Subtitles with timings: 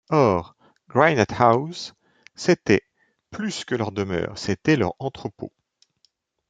[0.09, 0.55] Or,
[0.89, 1.93] Granite-house,
[2.33, 2.81] c’était
[3.29, 5.53] plus que leur demeure, c’était leur entrepôt.